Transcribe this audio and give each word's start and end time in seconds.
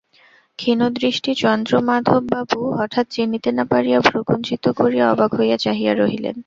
ক্ষীণদৃষ্টি 0.59 1.31
চন্দ্রমাধববাবু 1.35 2.59
হঠাৎ 2.79 3.05
চিনিতে 3.09 3.49
না 3.51 3.63
পারিয়া 3.71 3.99
ভ্রূকুঞ্চিত 3.99 4.63
করিয়া 4.79 5.05
অবাক 5.11 5.31
হইয়া 5.39 5.57
চাহিয়া 5.57 5.93
রহিলেন। 5.95 6.35